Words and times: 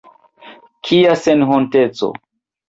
Kia 0.87 1.11
senhonteco! 1.25 2.11